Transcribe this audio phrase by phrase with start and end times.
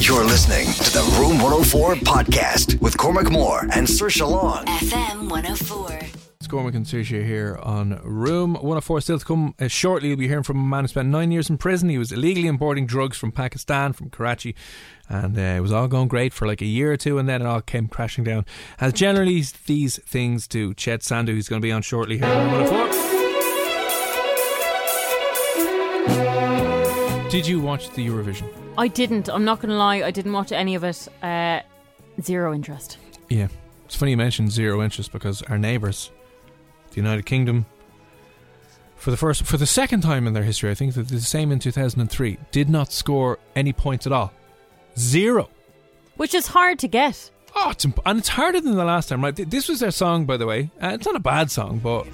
[0.00, 4.64] You're listening to the Room 104 podcast with Cormac Moore and Sir Long.
[4.64, 5.98] FM 104.
[6.38, 9.00] It's Cormac and Saoirse here on Room 104.
[9.00, 11.50] Still to come uh, shortly, you'll be hearing from a man who spent nine years
[11.50, 11.88] in prison.
[11.88, 14.54] He was illegally importing drugs from Pakistan, from Karachi,
[15.08, 17.42] and uh, it was all going great for like a year or two, and then
[17.42, 18.46] it all came crashing down.
[18.80, 22.52] As generally these things do, Chet Sandu, who's going to be on shortly here on
[22.52, 23.17] 104.
[27.30, 28.48] Did you watch the Eurovision?
[28.78, 29.28] I didn't.
[29.28, 29.96] I'm not going to lie.
[29.96, 31.06] I didn't watch any of it.
[31.22, 31.60] Uh,
[32.22, 32.96] zero interest.
[33.28, 33.48] Yeah.
[33.84, 36.10] It's funny you mentioned zero interest because our neighbours,
[36.90, 37.66] the United Kingdom,
[38.96, 41.52] for the first, for the second time in their history, I think that the same
[41.52, 44.32] in 2003, did not score any points at all.
[44.98, 45.50] Zero.
[46.16, 47.30] Which is hard to get.
[47.54, 49.36] Oh, it's imp- and it's harder than the last time, right?
[49.36, 50.70] This was their song, by the way.
[50.82, 52.06] Uh, it's not a bad song, but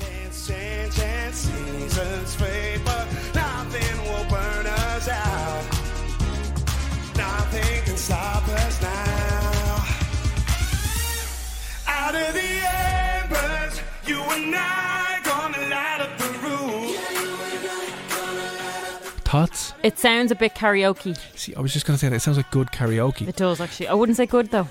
[19.35, 19.75] thoughts.
[19.83, 21.19] It sounds a bit karaoke.
[21.37, 23.27] See, I was just going to say that it sounds like good karaoke.
[23.27, 23.89] It does actually.
[23.89, 24.69] I wouldn't say good though.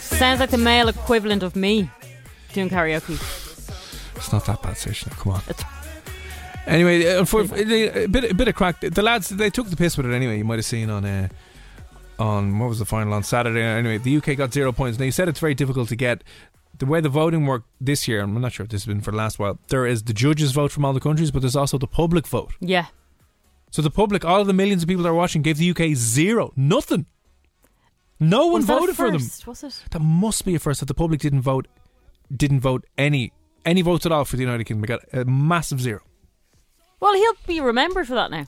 [0.00, 1.90] Sounds like the male equivalent of me
[2.54, 3.18] doing karaoke.
[4.16, 5.12] It's not that bad, Station.
[5.18, 5.42] Come on.
[5.48, 5.64] It's-
[6.66, 7.46] Anyway, uh, for, a
[8.08, 8.80] bit, a bit of crack.
[8.80, 10.38] The lads, they took the piss with it anyway.
[10.38, 11.28] You might have seen on, uh,
[12.18, 13.62] on what was the final on Saturday.
[13.62, 14.98] Anyway, the UK got zero points.
[14.98, 16.22] Now you said it's very difficult to get.
[16.78, 19.10] The way the voting worked this year, I'm not sure if this has been for
[19.10, 19.58] the last while.
[19.68, 22.52] There is the judges vote from all the countries, but there's also the public vote.
[22.60, 22.86] Yeah.
[23.70, 25.94] So the public, all of the millions of people that are watching, gave the UK
[25.96, 27.06] zero, nothing.
[28.18, 29.22] No one Was voted for them.
[29.46, 29.84] Was it?
[29.90, 31.68] That must be a first that the public didn't vote,
[32.34, 33.32] didn't vote any
[33.64, 34.82] any votes at all for the United Kingdom.
[34.82, 36.00] They got a massive zero.
[37.00, 38.46] Well, he'll be remembered for that now.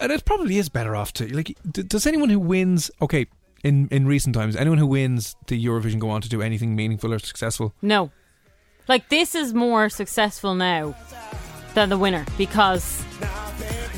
[0.00, 1.56] And it probably is better off to like.
[1.70, 3.26] D- does anyone who wins, okay,
[3.62, 7.12] in in recent times, anyone who wins the Eurovision go on to do anything meaningful
[7.12, 7.72] or successful?
[7.82, 8.10] No.
[8.88, 10.94] Like this is more successful now
[11.74, 13.02] than the winner because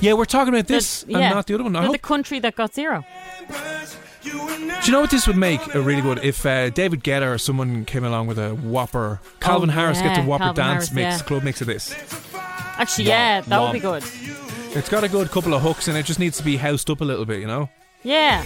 [0.01, 1.75] Yeah, we're talking about this the- and yeah, not the other one.
[1.77, 3.05] I hope- the country that got zero.
[4.23, 4.31] Do
[4.84, 7.84] you know what this would make a really good if uh, David Guetta or someone
[7.84, 9.21] came along with a whopper?
[9.41, 11.27] Calvin Oh, Harris gets a whopper Calvin dance Harris, mix, yeah.
[11.27, 11.95] club mix of this.
[12.78, 14.03] Actually, yeah, that would be good.
[14.75, 17.00] It's got a good couple of hooks and it just needs to be housed up
[17.00, 17.69] a little bit, you know.
[18.03, 18.43] Yeah.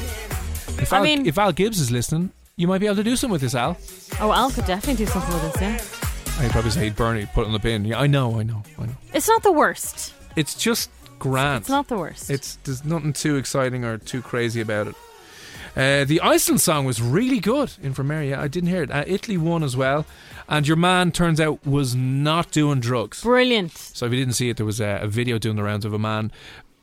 [0.79, 3.17] If I Al, mean- if Al Gibbs is listening, you might be able to do
[3.17, 3.77] something with this, Al.
[4.21, 5.61] Oh, Al could definitely do something with this.
[5.61, 6.45] Yeah.
[6.45, 7.85] I'd probably say he'd burn it, put it in the bin.
[7.85, 8.95] Yeah, I know, I know, I know.
[9.13, 10.15] It's not the worst.
[10.37, 10.89] It's just
[11.19, 11.63] grand.
[11.63, 12.31] It's not the worst.
[12.31, 14.95] It's there's nothing too exciting or too crazy about it.
[15.77, 18.35] Uh, the Iceland song was really good in Mary.
[18.35, 18.91] I didn't hear it.
[18.91, 20.05] Uh, Italy won as well,
[20.49, 23.23] and your man turns out was not doing drugs.
[23.23, 23.77] brilliant.
[23.77, 25.93] So if you didn't see it, there was a, a video doing the rounds of
[25.93, 26.33] a man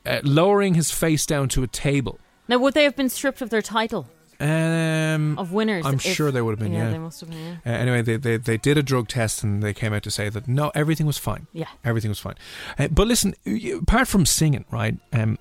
[0.06, 2.18] uh, lowering his face down to a table.
[2.48, 4.06] Now, would they have been stripped of their title
[4.40, 5.84] Um, of winners?
[5.84, 6.72] I'm if- sure they would have been.
[6.72, 7.58] Yeah, they must have been.
[7.66, 7.72] Yeah.
[7.72, 10.30] Uh, anyway, they, they they did a drug test and they came out to say
[10.30, 11.46] that no, everything was fine.
[11.52, 11.66] Yeah.
[11.84, 12.36] everything was fine.
[12.78, 13.34] Uh, but listen,
[13.82, 14.96] apart from singing, right?
[15.12, 15.38] Um,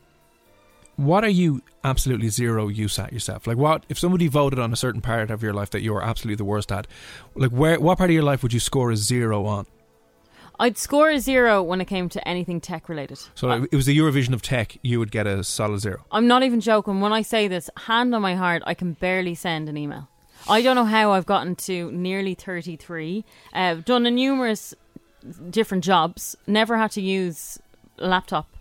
[0.97, 3.47] what are you absolutely zero use at yourself?
[3.47, 6.03] Like, what if somebody voted on a certain part of your life that you are
[6.03, 6.88] absolutely the worst at?
[7.35, 9.67] Like, where what part of your life would you score a zero on?
[10.59, 13.19] I'd score a zero when it came to anything tech related.
[13.35, 16.03] So if it was the Eurovision of tech, you would get a solid zero.
[16.11, 17.00] I'm not even joking.
[17.00, 20.09] When I say this, hand on my heart, I can barely send an email.
[20.50, 23.23] I don't know how I've gotten to nearly 33.
[23.53, 24.73] Uh, I've done a numerous
[25.50, 26.35] different jobs.
[26.47, 27.59] Never had to use
[27.97, 28.56] laptop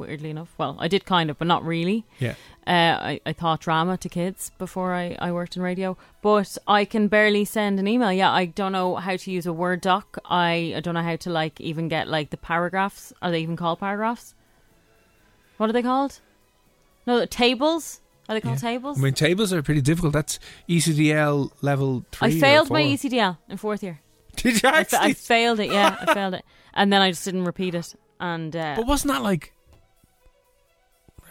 [0.00, 2.04] Weirdly enough, well, I did kind of, but not really.
[2.18, 2.34] Yeah.
[2.66, 6.84] Uh, I, I taught drama to kids before I, I worked in radio, but I
[6.84, 8.12] can barely send an email.
[8.12, 10.18] Yeah, I don't know how to use a Word doc.
[10.24, 13.12] I, I don't know how to like even get like the paragraphs.
[13.20, 14.34] Are they even called paragraphs?
[15.58, 16.20] What are they called?
[17.06, 18.00] No, the tables.
[18.28, 18.98] Are they called tables?
[18.98, 20.12] I mean, tables are pretty difficult.
[20.12, 20.38] That's
[20.68, 22.36] ECDL level three.
[22.36, 22.82] I failed my.
[22.82, 24.00] ECDL in fourth year.
[24.36, 25.10] Did you I, fa- actually?
[25.10, 25.70] I failed it.
[25.70, 27.94] Yeah, I failed it, and then I just didn't repeat it.
[28.20, 29.52] And uh, but wasn't that like?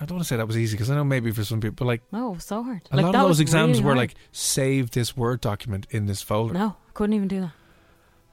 [0.01, 1.75] I don't want to say that was easy because I know maybe for some people,
[1.75, 2.81] but like no, it was so hard.
[2.91, 3.97] a like, lot of those exams really were hard.
[3.97, 6.53] like, save this Word document in this folder.
[6.53, 7.51] No, I couldn't even do that.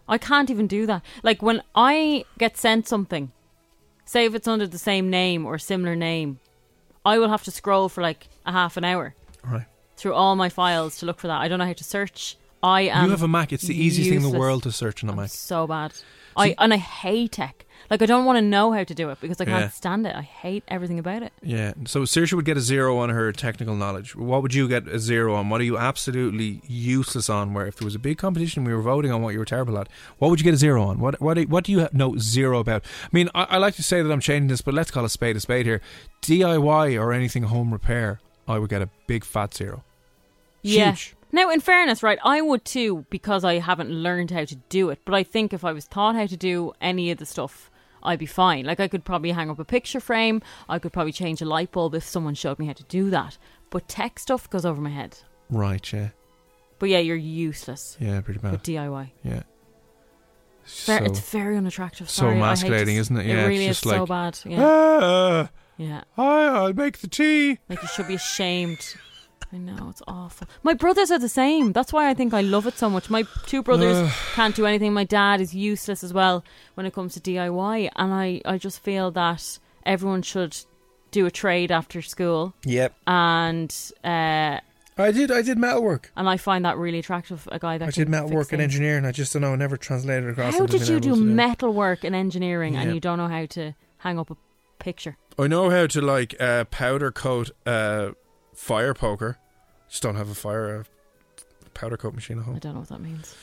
[0.08, 1.02] I can't even do that.
[1.24, 3.32] Like when I get sent something,
[4.04, 6.38] say if it's under the same name or similar name,
[7.04, 9.14] I will have to scroll for like a half an hour
[9.44, 9.66] Right.
[9.96, 11.40] through all my files to look for that.
[11.40, 12.36] I don't know how to search.
[12.62, 13.04] I am.
[13.06, 13.52] you have a Mac.
[13.52, 15.30] It's the easiest thing in the world to search on a I'm Mac.
[15.30, 15.92] so bad.
[16.36, 17.65] I and I hate tech.
[17.90, 19.68] Like I don't want to know how to do it because I can't Yeah.
[19.70, 20.14] stand it.
[20.14, 21.32] I hate everything about it.
[21.42, 21.72] Yeah.
[21.86, 24.16] So Saoirse would get a zero on her technical knowledge.
[24.16, 25.48] What would you get a zero on?
[25.48, 27.54] What are you absolutely useless on?
[27.54, 29.78] Where if there was a big competition, we were voting on what you were terrible
[29.78, 29.88] at.
[30.18, 30.98] What would you get a zero on?
[30.98, 32.84] What what do, what do you know zero about?
[33.04, 35.08] I mean, I, I like to say that I'm changing this, but let's call a
[35.08, 35.80] spade a spade here.
[36.22, 39.84] DIY or anything home repair, I would get a big fat zero.
[40.62, 40.90] Yeah.
[40.92, 41.14] Huge.
[41.32, 45.00] Now, in fairness, right, I would too because I haven't learned how to do it.
[45.04, 47.70] But I think if I was taught how to do any of the stuff,
[48.06, 48.64] I'd be fine.
[48.64, 50.41] Like I could probably hang up a picture frame.
[50.69, 53.37] I could probably change a light bulb if someone showed me how to do that.
[53.70, 55.19] But tech stuff goes over my head.
[55.50, 55.93] Right.
[55.93, 56.11] Yeah.
[56.79, 58.20] But yeah, you're useless Yeah.
[58.20, 58.53] Pretty bad.
[58.53, 59.11] with DIY.
[59.25, 59.43] Yeah.
[60.85, 62.08] Ver- So- it's very unattractive.
[62.11, 63.26] so Sorry, I hate emasculating, isn't it?
[63.26, 64.38] Yeah, it it's really is just so like- bad.
[64.44, 66.03] Yeah, Ah, yeah.
[66.17, 67.58] hi, I'll make the tea.
[67.69, 68.97] Like you should be ashamed.
[69.52, 70.48] I know it's awful.
[70.62, 71.72] My brothers are the same.
[71.72, 73.08] That's why I think I love it so much.
[73.10, 74.93] My two brothers can't do anything.
[74.93, 76.44] My dad is useless as well
[76.75, 80.56] when it comes to DIY, and I I just feel that everyone should
[81.12, 82.94] do a trade after school, Yep.
[83.06, 84.58] and uh,
[84.98, 85.31] I did.
[85.31, 86.10] I did metalwork.
[86.16, 87.48] and I find that really attractive.
[87.52, 88.75] A guy that I did metalwork fix and things.
[88.75, 89.04] engineering.
[89.06, 89.52] I just don't know.
[89.52, 90.56] I never translated across.
[90.58, 92.81] How did you do to metal work and engineering, Yeah.
[92.82, 94.37] and you don't know how to hang up a
[94.78, 95.16] picture?
[95.38, 98.10] I know how to like uh, powder coat uh,
[98.56, 99.38] fire poker.
[99.88, 100.85] Just don't have a fire uh,
[101.75, 102.56] powder coat machine at home.
[102.56, 103.37] I don't know what that means.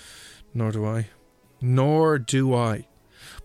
[0.54, 1.08] Nor do I.
[1.62, 2.88] Nor do I.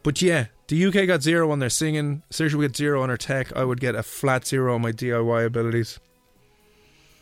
[0.02, 2.22] But yeah, the UK got zero on their singing.
[2.30, 3.54] Saoirse would get zero on her tech.
[3.56, 6.00] I would get a flat zero on my DIY abilities.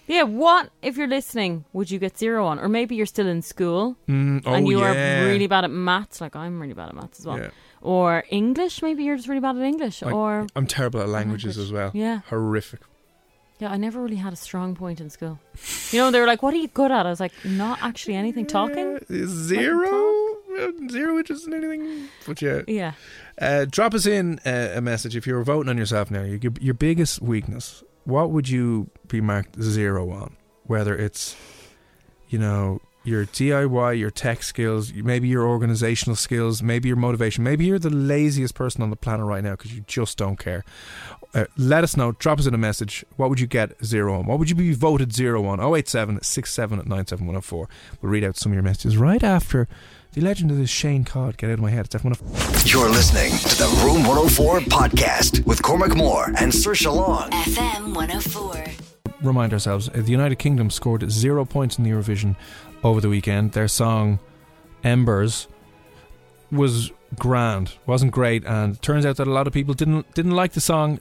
[0.07, 1.65] Yeah, what if you're listening?
[1.73, 3.97] Would you get zero on, or maybe you're still in school?
[4.09, 5.23] Mm, oh and you yeah.
[5.23, 7.39] are really bad at maths, like I'm really bad at maths as well.
[7.39, 7.51] Yeah.
[7.83, 10.03] Or English, maybe you're just really bad at English.
[10.05, 11.67] I- or I'm terrible at languages language.
[11.67, 11.91] as well.
[11.93, 12.83] yeah, Horrific.
[13.59, 13.71] Yeah.
[13.71, 15.39] I never really had a strong point in school.
[15.91, 18.15] You know, they were like, "What are you good at?" I was like, "Not actually
[18.15, 18.47] anything.
[18.47, 20.37] Talking." Zero.
[20.59, 22.09] Uh, Zero interest in anything.
[22.27, 22.63] But yeah.
[22.67, 22.93] Yeah.
[23.41, 26.23] Uh, drop us in uh, a message if you're voting on yourself now.
[26.23, 27.83] Your, your biggest weakness.
[28.05, 30.37] What would you be marked zero on?
[30.65, 31.37] Whether it's,
[32.29, 37.65] you know, your DIY, your tech skills, maybe your organizational skills, maybe your motivation, maybe
[37.65, 40.65] you're the laziest person on the planet right now because you just don't care.
[41.35, 42.13] Uh, let us know.
[42.13, 43.05] Drop us in a message.
[43.17, 44.27] What would you get zero on?
[44.27, 45.61] What would you be voted zero on?
[45.61, 47.69] 087 67 97104.
[48.01, 49.69] We'll read out some of your messages right after
[50.15, 51.37] the legend of this Shane Codd.
[51.37, 51.85] Get out of my head.
[51.85, 52.73] It's F104.
[52.73, 57.31] You're listening to the Room 104 podcast with Cormac Moore and Sir Long.
[57.31, 58.65] FM 104.
[59.21, 62.35] remind ourselves uh, the United Kingdom scored zero points in the Eurovision
[62.87, 63.53] over the weekend.
[63.53, 64.19] Their song
[64.83, 65.49] Embers
[66.51, 70.33] was grand, wasn't great, and it turns out that a lot of people didn't didn't
[70.33, 71.01] like the song.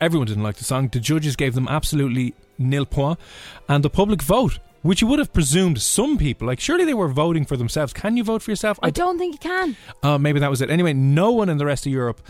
[0.00, 0.88] Everyone didn't like the song.
[0.88, 5.18] The judges gave them absolutely nil points point, and the public vote, which you would
[5.18, 7.92] have presumed some people, like surely they were voting for themselves.
[7.92, 8.78] Can you vote for yourself?
[8.82, 9.76] I don't think you can.
[10.02, 10.70] Uh, maybe that was it.
[10.70, 12.20] Anyway, no one in the rest of Europe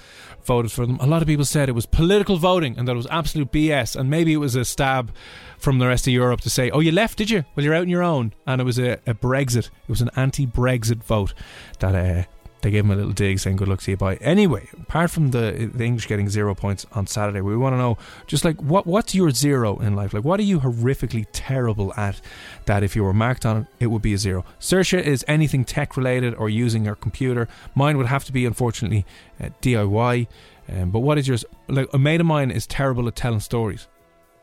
[0.45, 0.99] voted for them.
[1.01, 3.97] A lot of people said it was political voting and that it was absolute BS.
[3.97, 5.11] And maybe it was a stab
[5.59, 7.45] from the rest of Europe to say, oh, you left, did you?
[7.55, 8.33] Well, you're out on your own.
[8.47, 9.67] And it was a, a Brexit.
[9.67, 11.35] It was an anti Brexit vote
[11.81, 12.25] that uh,
[12.65, 14.17] they gave him a little dig saying, good luck to you, bye.
[14.23, 17.99] Anyway, apart from the, the English getting zero points on Saturday, we want to know
[18.27, 20.15] just like what what's your zero in life?
[20.15, 22.23] Like, what are you horrifically terrible at
[22.65, 24.47] that if you were marked on it, it would be a zero?
[24.61, 27.49] Saoirse is anything tech related or using your computer.
[27.75, 29.05] Mine would have to be, unfortunately,
[29.39, 30.27] uh, DIY.
[30.67, 31.45] Um, but what is yours?
[31.69, 33.89] Like, a mate of mine is terrible at telling stories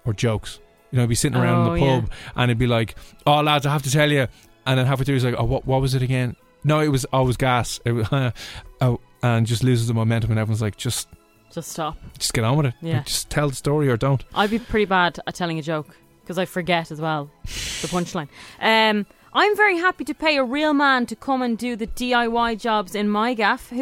[0.05, 0.59] or jokes.
[0.91, 1.99] You know, he'd be sitting around Oh, in the yeah.
[2.01, 2.95] pub and it'd be like,
[3.25, 4.27] oh, lads, I have to tell you.
[4.65, 6.35] And then halfway through, he's like, oh, what, what was it again?
[6.63, 7.79] No, it was always gas.
[7.85, 8.07] It was,
[8.81, 11.07] oh, and just loses the momentum, and everyone's like, just,
[11.51, 11.97] Just stop.
[12.19, 12.73] just get on with it.
[12.81, 12.97] Yeah.
[12.97, 14.23] Like, just tell the story or don't.
[14.35, 18.27] I'd be pretty bad at telling a joke because I forget as well the punchline.
[18.59, 22.59] Um, I'm very happy to pay a real man to come and do the DIY
[22.59, 23.69] jobs in my gaff.
[23.69, 23.81] Who's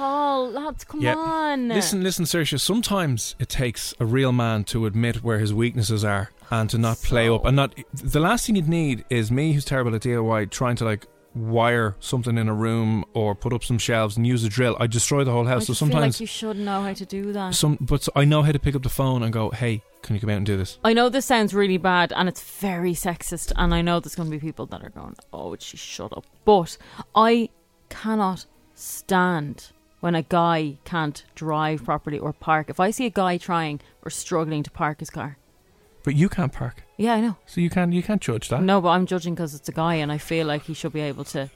[0.00, 0.86] Paul, not.
[0.88, 1.14] Come Yeah.
[1.14, 1.68] on.
[1.68, 2.58] Listen, listen, Saoirse.
[2.58, 6.96] Sometimes it takes a real man to admit where his weaknesses are and to not
[7.02, 7.44] play up.
[7.44, 10.86] And not the last thing you'd need is me, who's terrible at DIY, trying to
[10.86, 14.74] like wire something in a room or put up some shelves and use a drill.
[14.80, 15.66] I destroy the whole house.
[15.66, 17.54] So sometimes, like you should know how to do that.
[17.54, 20.20] some, but I know how to pick up the phone and go, "Hey, can you
[20.22, 23.52] come out and do this?" I know this sounds really bad and it's very sexist,
[23.54, 26.16] and I know there's going to be people that are going, "Oh, would she shut
[26.16, 26.78] up?" But
[27.14, 27.50] I
[27.90, 32.70] cannot stand when a guy can't drive properly or park.
[32.70, 35.36] If I see a guy trying or struggling to park his car,
[36.02, 37.36] But you can't park, yeah, I know.
[37.46, 38.62] so you can't you can't judge that.
[38.62, 41.00] No, but I'm judging because it's a guy, and I feel like he should be
[41.00, 41.50] able to.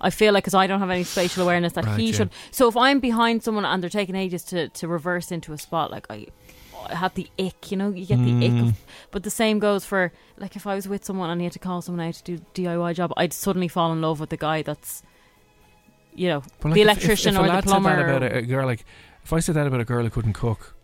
[0.00, 2.12] I feel like because I don't have any spatial awareness that Right, he yeah.
[2.16, 2.30] should.
[2.50, 5.90] So if I'm behind someone and they're taking ages to, to reverse into a spot,
[5.92, 6.26] like I,
[6.90, 8.52] I have the ick, you know, you get the ick.
[8.52, 8.68] Mm.
[8.70, 8.76] Of,
[9.12, 11.58] but the same goes for like if I was with someone and he had to
[11.60, 14.60] call someone out to do DIY job, I'd suddenly fall in love with the guy
[14.62, 15.02] that's,
[16.14, 17.96] you know, But, the if- electrician if, if a or the lad said plumber.
[17.96, 18.84] that about a, a girl, like
[19.24, 20.74] if I said that about a girl who couldn't cook,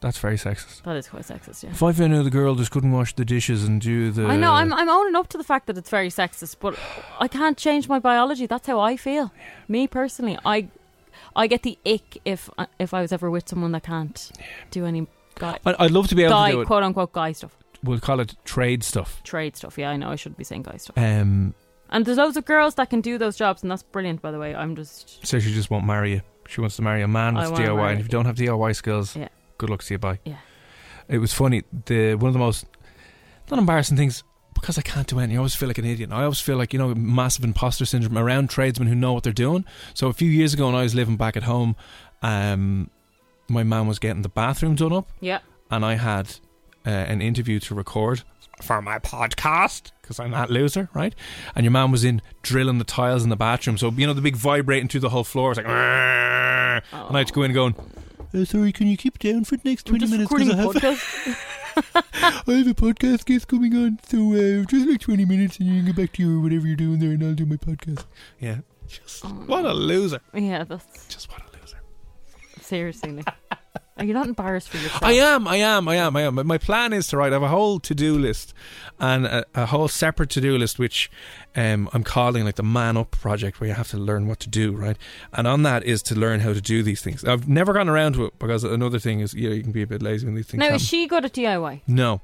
[0.00, 0.82] that's very sexist.
[0.84, 1.70] that is quite sexist, yeah.
[1.70, 4.52] If I out the girl just couldn't wash the dishes and do the, I know
[4.52, 6.74] I'm I'm owning up to the fact that it's very sexist, but
[7.18, 8.46] I can't change my biology.
[8.46, 9.30] That's how I feel.
[9.68, 10.68] Me personally, I
[11.36, 14.32] I get the ick if if I was ever with someone that can't
[14.70, 15.06] do any
[15.38, 16.66] guy I'd love to be able guy to do it.
[16.66, 17.54] quote unquote guy stuff,
[17.84, 19.22] We'll call it trade stuff.
[19.22, 19.76] trade stuff.
[19.76, 20.96] Yeah, I know I shouldn't be saying guy stuff.
[20.96, 21.52] Um,
[21.90, 24.22] And there's loads of girls that can do those jobs, and that's brilliant.
[24.22, 26.20] By the way, I'm just so she just won't marry you.
[26.48, 28.26] She wants to marry a man I with wanna DIY, marry- and if you don't
[28.26, 29.28] have DIY skills, Yeah.
[29.58, 29.98] good luck to you.
[29.98, 30.18] Bye.
[30.24, 30.36] Yeah.
[31.08, 31.62] It was funny.
[31.86, 32.66] The one of the most
[33.50, 34.22] not embarrassing things
[34.54, 35.36] because I can't do anything.
[35.36, 36.10] I always feel like an idiot.
[36.12, 39.32] I always feel like you know massive imposter syndrome around tradesmen who know what they're
[39.32, 39.64] doing.
[39.94, 41.74] So a few years ago, when I was living back at home,
[42.22, 42.90] um,
[43.48, 45.38] my mum was getting the bathroom done up, yeah.
[45.70, 46.36] and I had
[46.86, 48.22] uh, an interview to record
[48.62, 51.14] for my podcast because I'm that loser, right?
[51.54, 54.20] And your man was in drilling the tiles in the bathroom, so you know the
[54.20, 55.52] big vibrating through the whole floor.
[55.52, 57.74] It's like, "Arrgh." and I had to go in going.
[58.32, 60.30] Uh, sorry, can you keep it down for the next twenty minutes?
[60.30, 61.46] recording I a have, podcast.
[61.94, 65.76] I have a podcast guest coming on, so uh, just like twenty minutes, and you
[65.76, 68.04] can get back to your whatever you're doing there, and I'll do my podcast.
[68.38, 70.20] Yeah, just what a loser!
[70.34, 71.80] yeah, that's Just what a loser.
[72.60, 73.24] seriously.
[74.00, 75.02] Are you not embarrassed for yourself?
[75.04, 76.34] I am, I am, I am, I am.
[76.46, 77.32] My plan is to write.
[77.32, 78.54] I have a whole to-do list
[78.98, 81.10] and a, a whole separate to-do list, which
[81.54, 84.48] um, I'm calling like the Man Up project, where you have to learn what to
[84.48, 84.96] do, right?
[85.34, 87.26] And on that is to learn how to do these things.
[87.26, 89.86] I've never gone around to it because another thing is, yeah, you can be a
[89.86, 90.76] bit lazy when these things Now happen.
[90.76, 91.82] is she good at DIY?
[91.86, 92.22] no,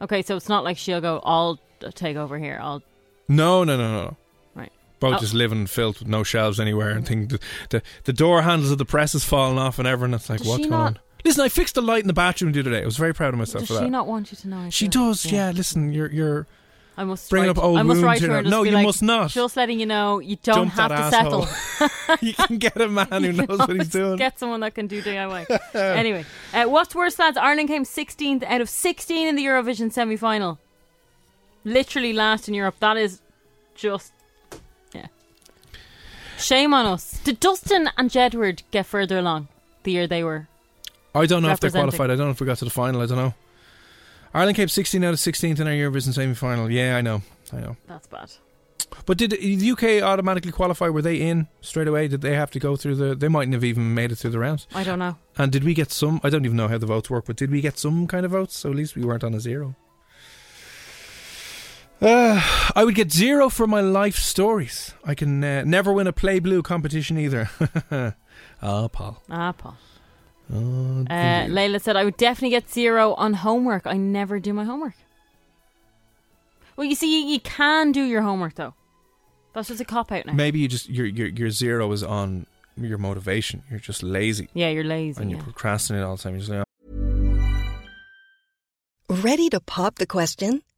[0.00, 1.20] Okay, so it's not like she'll go.
[1.24, 1.58] I'll
[1.94, 2.58] take over here.
[2.60, 2.82] I'll
[3.28, 4.16] no, no, no, no,
[5.14, 5.18] Oh.
[5.18, 8.70] just living in filth with no shelves anywhere, and think the, the the door handles
[8.70, 10.14] of the press is falling off and everything.
[10.14, 10.98] It's like Does what's going not- on?
[11.24, 12.82] Listen, I fixed the light in the bathroom the other day.
[12.82, 14.70] I was very proud of myself does for she not want you to know?
[14.70, 15.50] She does, yeah.
[15.50, 16.46] Listen, you're you're
[16.98, 18.38] I must Bring up old I must write to her know.
[18.38, 19.30] and just No, you like, must not.
[19.30, 21.42] Just letting you know, you don't Dump have that to asshole.
[21.46, 22.16] settle.
[22.22, 24.16] you can get a man who knows what he's doing.
[24.16, 25.74] Get someone that can do DIY.
[25.74, 27.36] anyway, uh, what's worse, lads?
[27.36, 30.58] Ireland came 16th out of 16 in the Eurovision semi final.
[31.64, 32.76] Literally last in Europe.
[32.80, 33.20] That is
[33.74, 34.12] just.
[36.38, 37.18] Shame on us.
[37.24, 39.48] Did Dustin and Jedward get further along
[39.82, 40.48] the year they were?
[41.14, 42.10] I don't know if they're qualified.
[42.10, 43.00] I don't know if we got to the final.
[43.00, 43.34] I don't know.
[44.34, 46.70] Ireland came 16 out of 16th in our Eurovision semi final.
[46.70, 47.22] Yeah, I know.
[47.52, 47.76] I know.
[47.86, 48.30] That's bad.
[49.06, 50.88] But did the UK automatically qualify?
[50.88, 52.08] Were they in straight away?
[52.08, 53.14] Did they have to go through the.
[53.14, 54.66] They mightn't have even made it through the rounds.
[54.74, 55.16] I don't know.
[55.38, 56.20] And did we get some.
[56.22, 58.32] I don't even know how the votes work, but did we get some kind of
[58.32, 58.56] votes?
[58.56, 59.74] So at least we weren't on a zero.
[62.00, 62.40] Uh,
[62.74, 64.92] I would get zero for my life stories.
[65.04, 67.50] I can uh, never win a Play Blue competition either.
[68.62, 69.22] Ah, Paul.
[69.30, 69.76] Ah, Paul.
[70.52, 71.46] Oh, Uh.
[71.46, 73.86] Layla said, I would definitely get zero on homework.
[73.86, 74.94] I never do my homework.
[76.76, 78.74] Well, you see, you, you can do your homework, though.
[79.52, 80.32] That's just a cop out now.
[80.32, 83.62] Maybe you just your your your zero is on your motivation.
[83.70, 85.20] You're just lazy yeah, you're lazy.
[85.20, 85.42] and you yeah.
[85.42, 86.32] procrastinate all the time.
[86.34, 86.66] You're just like,
[89.24, 90.62] Ready to pop the question?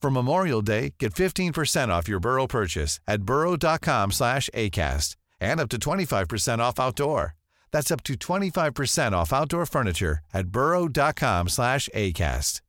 [0.00, 5.68] For Memorial Day, get 15% off your Burrow purchase at burrow.com slash ACAST and up
[5.70, 7.34] to 25% off outdoor.
[7.72, 12.60] That's up to 25% off outdoor furniture at burrow.com slash ACAST.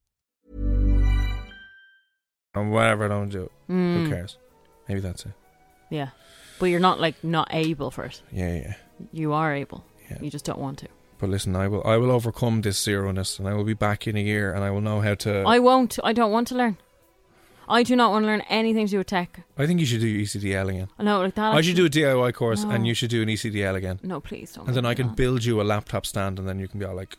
[2.55, 3.51] Whatever, I don't do it.
[3.69, 3.93] Mm.
[3.93, 4.37] Who cares?
[4.87, 5.33] Maybe that's it.
[5.91, 6.09] Yeah.
[6.59, 8.21] But you're not like not able for it.
[8.31, 8.73] Yeah, yeah.
[9.11, 9.85] You are able.
[10.09, 10.17] Yeah.
[10.21, 10.87] You just don't want to.
[11.19, 14.15] But listen, I will I will overcome this zero-ness and I will be back in
[14.15, 15.99] a year and I will know how to I won't.
[16.03, 16.77] I don't want to learn.
[17.69, 19.41] I do not want to learn anything to do with tech.
[19.57, 20.87] I think you should do ECDL again.
[20.99, 21.53] No, like that.
[21.53, 22.69] I should do a DIY course No.
[22.71, 23.99] and you should do an ECDL again.
[24.03, 24.67] No, please don't.
[24.67, 25.15] And then make I me can that.
[25.17, 27.17] build you a laptop stand and then you can be all like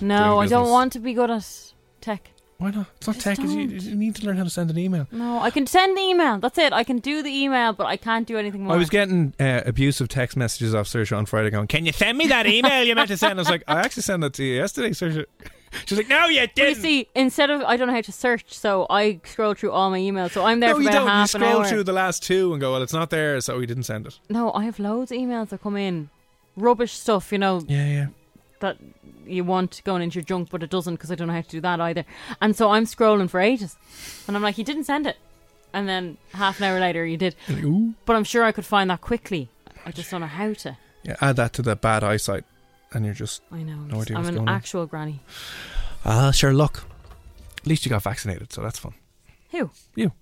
[0.00, 0.70] No, I don't business.
[0.72, 2.30] want to be good at tech.
[2.60, 2.86] Why not?
[2.98, 3.38] It's not Just tech.
[3.38, 3.82] it's- You, don't.
[3.82, 5.08] you need to learn how to send an email.
[5.10, 6.38] No, I can send the email.
[6.38, 6.72] That's it.
[6.74, 8.74] I can do the email, but I can't do anything more.
[8.74, 12.18] I was getting uh, abusive text messages off Saoirse on Friday going, Can you send
[12.18, 13.38] me that email you meant to send?
[13.38, 15.24] I was like, I actually sent that to you yesterday, Saoirse.
[15.86, 16.82] She's like, No, you But you didn't.
[16.82, 19.98] see, instead of I don't know how to search, so I scroll through all my
[19.98, 20.32] emails.
[20.32, 21.06] So I'm there no, for you about don't.
[21.06, 21.64] You half an scroll hour.
[21.66, 24.18] through the last two and go, Well, it's not there, so we didn't send it.
[24.28, 26.10] No, I have loads of emails that come in,
[26.56, 27.32] rubbish stuff.
[27.32, 28.06] You know Yeah, yeah.
[28.58, 28.76] that
[29.30, 31.48] you want going into your junk, but it doesn't because I don't know how to
[31.48, 32.04] do that either.
[32.40, 33.76] And so I'm scrolling for ages,
[34.26, 35.16] and I'm like, you didn't send it,
[35.72, 37.34] and then half an hour later you did.
[37.50, 37.94] Ooh.
[38.06, 39.48] But I'm sure I could find that quickly.
[39.86, 40.76] I just don't know how to.
[41.02, 42.44] Yeah, add that to the bad eyesight,
[42.92, 43.76] and you're just, I know.
[43.76, 44.54] No idea I'm an going on.
[44.54, 45.20] actual granny.
[46.04, 46.84] ah, sure, look.
[47.58, 48.94] At least you got vaccinated, so that's fun.
[49.50, 49.70] Who?
[49.94, 50.12] You.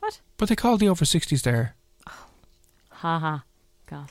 [0.00, 0.20] What?
[0.36, 1.74] But they called the over 60s there.
[2.06, 3.44] Ha ha.
[3.86, 4.10] God.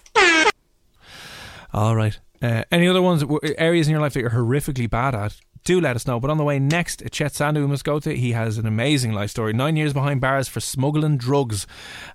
[1.74, 2.18] All right.
[2.46, 3.24] Uh, any other ones,
[3.58, 5.36] areas in your life that you're horrifically bad at?
[5.64, 6.20] Do let us know.
[6.20, 8.16] But on the way next, Chet Sandu we must go to.
[8.16, 9.52] He has an amazing life story.
[9.52, 11.66] Nine years behind bars for smuggling drugs,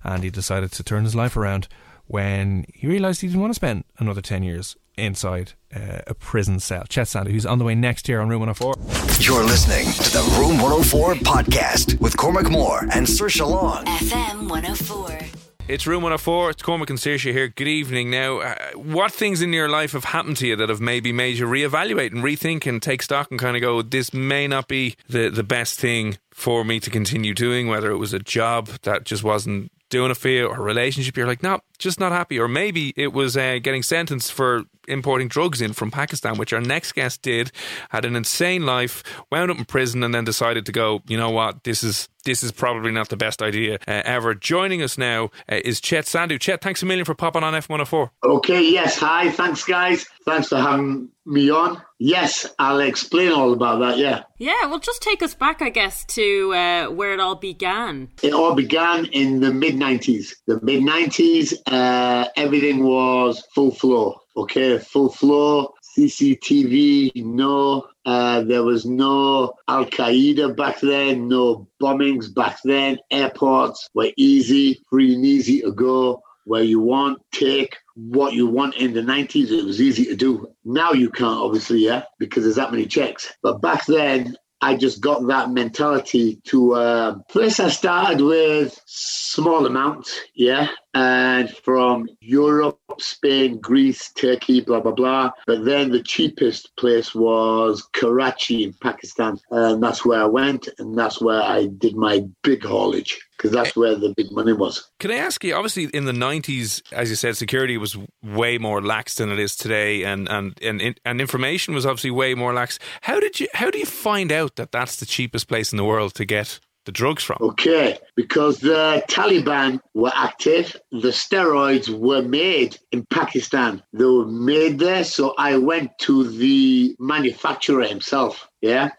[0.05, 1.67] and he decided to turn his life around
[2.07, 6.61] when he realised he didn't want to spend another ten years inside uh, a prison
[6.61, 6.85] cell.
[6.87, 8.75] Chet Sandu, who's on the way next here on Room 104.
[9.19, 13.83] You're listening to the Room 104 podcast with Cormac Moore and Sir Long.
[13.85, 15.50] FM 104.
[15.71, 16.49] It's Room 104.
[16.49, 17.47] It's Cormac and Saoirse here.
[17.47, 18.09] Good evening.
[18.11, 21.37] Now, uh, what things in your life have happened to you that have maybe made
[21.37, 24.97] you reevaluate and rethink and take stock and kind of go, this may not be
[25.07, 29.05] the, the best thing for me to continue doing, whether it was a job that
[29.05, 32.39] just wasn't doing for you or a relationship you're like, no, just not happy.
[32.39, 36.61] Or maybe it was uh, getting sentenced for importing drugs in from Pakistan, which our
[36.61, 37.51] next guest did,
[37.89, 41.29] had an insane life, wound up in prison and then decided to go, you know
[41.29, 44.35] what, this is this is probably not the best idea uh, ever.
[44.35, 46.37] Joining us now uh, is Chet Sandu.
[46.37, 48.09] Chet, thanks a million for popping on F104.
[48.23, 48.97] Okay, yes.
[48.99, 50.05] Hi, thanks, guys.
[50.25, 51.81] Thanks for having me on.
[52.03, 54.23] Yes, I'll explain all about that, yeah.
[54.39, 58.09] Yeah, well, just take us back, I guess, to uh, where it all began.
[58.23, 60.33] It all began in the mid 90s.
[60.47, 64.79] The mid 90s, uh, everything was full flow, okay?
[64.79, 67.85] Full flow, CCTV, no.
[68.03, 72.97] Uh, there was no Al Qaeda back then, no bombings back then.
[73.11, 78.75] Airports were easy, free and easy to go where you want, take what you want
[78.75, 79.51] in the 90s.
[79.51, 80.47] It was easy to do.
[80.63, 83.33] Now you can't, obviously, yeah, because there's that many checks.
[83.43, 86.73] But back then, I just got that mentality to.
[86.75, 94.81] Uh, first, I started with small amounts, yeah, and from Europe, Spain, Greece, Turkey, blah
[94.81, 95.31] blah blah.
[95.47, 100.97] But then the cheapest place was Karachi in Pakistan, and that's where I went, and
[100.97, 104.91] that's where I did my big haulage because that's where the big money was.
[104.99, 105.55] Can I ask you?
[105.55, 109.55] Obviously, in the nineties, as you said, security was way more lax than it is
[109.55, 112.79] today, and and and and information was obviously way more lax.
[113.01, 113.47] How did you?
[113.53, 116.59] How do you find out that that's the cheapest place in the world to get
[116.85, 117.37] the drugs from?
[117.41, 123.83] Okay, because the Taliban were active, the steroids were made in Pakistan.
[123.93, 128.47] They were made there, so I went to the manufacturer himself.
[128.61, 128.91] Yeah.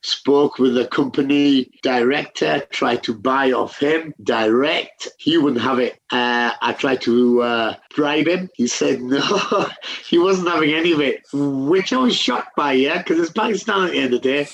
[0.00, 5.08] Spoke with the company director, tried to buy off him direct.
[5.18, 5.94] He wouldn't have it.
[6.12, 8.48] Uh, I tried to uh, bribe him.
[8.54, 9.66] He said no,
[10.08, 13.86] he wasn't having any of it, which I was shocked by, yeah, because it's Pakistan
[13.86, 14.48] at the end of the day.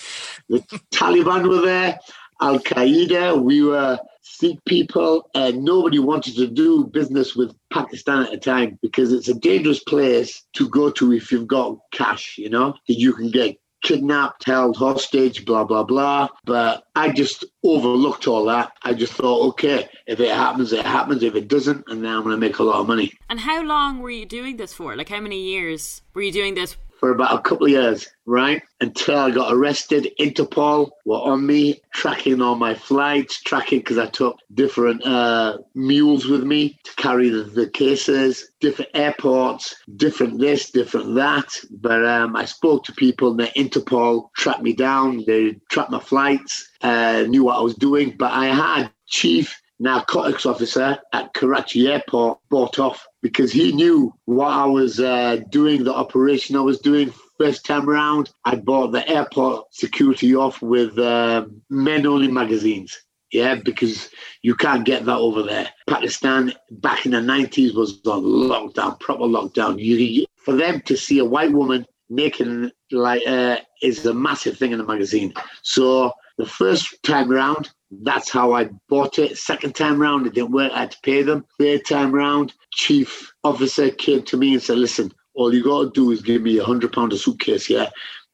[0.48, 1.98] The Taliban were there.
[2.44, 8.32] Al Qaeda, we were Sikh people, and nobody wanted to do business with Pakistan at
[8.32, 12.50] the time because it's a dangerous place to go to if you've got cash, you
[12.50, 16.28] know, you can get kidnapped, held hostage, blah, blah, blah.
[16.44, 18.72] But I just overlooked all that.
[18.82, 21.22] I just thought, okay, if it happens, it happens.
[21.22, 23.12] If it doesn't, and then I'm going to make a lot of money.
[23.30, 24.94] And how long were you doing this for?
[24.96, 28.62] Like, how many years were you doing this for about a couple of years, right?
[28.80, 30.08] Until I got arrested.
[30.18, 36.24] Interpol were on me, tracking all my flights, tracking because I took different uh, mules
[36.24, 41.54] with me to carry the, the, cases, different airports, different this, different that.
[41.72, 45.24] But um, I spoke to people, and the Interpol tracked me down.
[45.26, 48.16] They tracked my flights, uh, knew what I was doing.
[48.18, 54.50] But I had chief narcotics officer at Karachi Airport bought off because he knew what
[54.50, 57.12] I was uh, doing, the operation I was doing.
[57.38, 62.96] First time around, I bought the airport security off with uh, men only magazines.
[63.32, 64.10] Yeah, because
[64.42, 65.68] you can't get that over there.
[65.88, 69.80] Pakistan back in the 90s was on lockdown, proper lockdown.
[69.80, 74.70] You, for them to see a white woman making like uh, is a massive thing
[74.70, 75.34] in the magazine.
[75.62, 77.70] So the first time around,
[78.02, 79.38] that's how I bought it.
[79.38, 80.72] Second time round, it didn't work.
[80.72, 81.44] I had to pay them.
[81.58, 85.90] Third time round, chief officer came to me and said, listen, all you got to
[85.90, 87.90] do is give me a hundred pound a suitcase, yeah?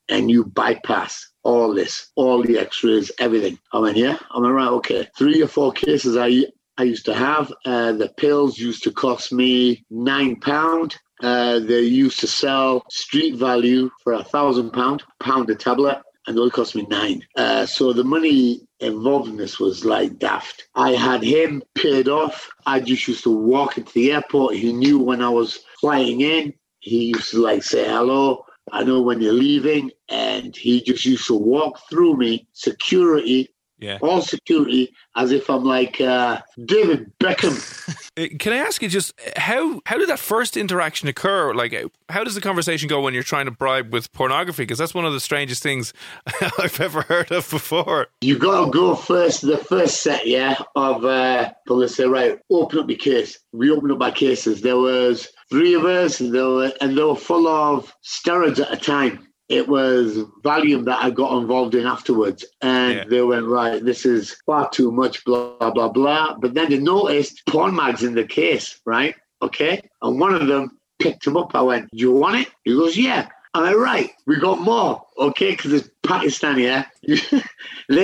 [0.09, 3.59] And you bypass all this, all the x-rays, everything.
[3.73, 4.19] I went, yeah?
[4.31, 5.09] I went, right, okay.
[5.17, 6.47] Three or four cases I
[6.79, 7.53] I used to have.
[7.67, 10.97] Uh, the pills used to cost me nine pound.
[11.23, 16.01] Uh, they used to sell street value for a thousand pound, pound a tablet
[16.31, 17.27] and it only cost me nine.
[17.35, 20.69] Uh, so the money involved in this was like daft.
[20.77, 22.49] I had him paid off.
[22.67, 24.55] I just used to walk into the airport.
[24.55, 26.55] He knew when I was flying in.
[26.79, 28.45] He used to like say hello.
[28.71, 29.91] I know when you're leaving.
[30.09, 33.49] And he just used to walk through me, security,
[33.81, 33.99] yeah.
[34.03, 37.97] all security, as if I'm like uh, David Beckham.
[38.19, 41.55] Uh, can I ask you just how how did that first interaction occur?
[41.55, 41.73] Like,
[42.09, 44.65] how does the conversation go when you're trying to bribe with pornography?
[44.65, 45.93] Because that's one of the strangest things
[46.59, 48.09] I've ever heard of before.
[48.21, 49.43] You got to go first.
[49.43, 53.39] The first set, yeah, of uh, police say, right, open up your case.
[53.53, 54.61] We opened up my cases.
[54.61, 58.73] There was three of us, and they were and they were full of steroids at
[58.73, 62.45] a time it was Valium that I got involved in afterwards.
[62.63, 63.05] And yeah.
[63.05, 66.37] they went, right, this is far too much, blah, blah, blah.
[66.39, 69.17] But then they noticed porn mags in the case, right?
[69.43, 69.83] Okay.
[70.03, 71.57] And one of them picked him up.
[71.57, 72.49] I went, do you want it?
[72.63, 73.29] He goes, yeah.
[73.53, 76.85] I'm like, right, we got more, okay, because it's Pakistan, yeah.
[77.03, 77.43] there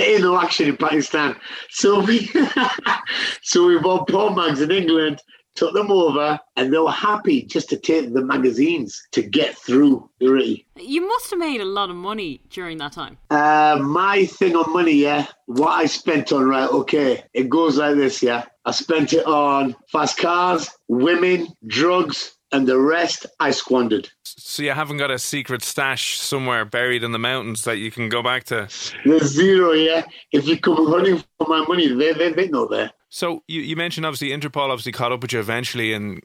[0.01, 1.37] ain't no action in Pakistan,
[1.69, 2.29] so we,
[3.43, 5.21] so we bought porn mags in England,
[5.57, 10.09] took them over, and they were happy just to take the magazines to get through
[10.19, 13.17] the You must have made a lot of money during that time.
[13.29, 17.95] Uh, my thing on money, yeah, what I spent on, right, okay, it goes like
[17.95, 18.45] this, yeah.
[18.65, 24.09] I spent it on fast cars, women, drugs, and the rest I squandered.
[24.23, 28.09] So you haven't got a secret stash somewhere buried in the mountains that you can
[28.09, 28.69] go back to?
[29.03, 30.03] There's zero, yeah.
[30.31, 32.91] If you come hunting for my money, they, they, they know there.
[33.09, 36.21] So you, you mentioned obviously Interpol obviously caught up with you eventually, and